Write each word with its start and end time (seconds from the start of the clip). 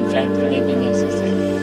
in 0.00 0.10
fact 0.10 0.30
living 0.32 0.86
as 0.86 1.02
a 1.02 1.08
thing. 1.10 1.59